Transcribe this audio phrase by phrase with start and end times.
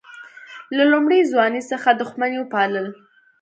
[0.77, 2.87] له لومړۍ ځوانۍ څخه دښمني وپالل.